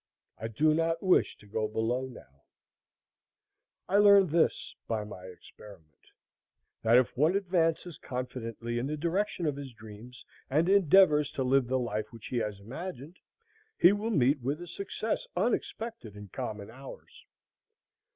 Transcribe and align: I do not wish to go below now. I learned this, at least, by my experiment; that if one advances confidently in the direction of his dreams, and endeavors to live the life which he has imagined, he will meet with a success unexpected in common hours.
I 0.39 0.47
do 0.47 0.73
not 0.73 1.03
wish 1.03 1.37
to 1.37 1.45
go 1.45 1.67
below 1.67 2.07
now. 2.07 2.41
I 3.87 3.97
learned 3.97 4.31
this, 4.31 4.39
at 4.39 4.45
least, 4.47 4.87
by 4.87 5.03
my 5.03 5.25
experiment; 5.25 6.07
that 6.81 6.97
if 6.97 7.15
one 7.15 7.35
advances 7.35 7.99
confidently 7.99 8.79
in 8.79 8.87
the 8.87 8.97
direction 8.97 9.45
of 9.45 9.55
his 9.57 9.73
dreams, 9.73 10.25
and 10.49 10.67
endeavors 10.67 11.29
to 11.33 11.43
live 11.43 11.67
the 11.67 11.77
life 11.77 12.11
which 12.11 12.29
he 12.29 12.37
has 12.37 12.59
imagined, 12.59 13.17
he 13.77 13.91
will 13.91 14.09
meet 14.09 14.39
with 14.41 14.59
a 14.63 14.67
success 14.67 15.27
unexpected 15.35 16.15
in 16.15 16.29
common 16.29 16.71
hours. 16.71 17.23